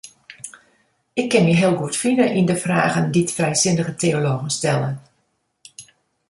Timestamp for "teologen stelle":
4.01-4.89